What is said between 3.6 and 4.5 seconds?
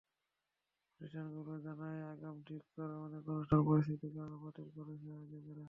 পরিস্থিতির কারণে